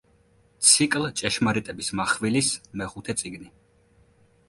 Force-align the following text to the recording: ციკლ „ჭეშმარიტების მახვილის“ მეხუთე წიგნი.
ციკლ 0.69 1.05
„ჭეშმარიტების 1.21 1.93
მახვილის“ 2.01 2.51
მეხუთე 2.83 3.21
წიგნი. 3.25 3.55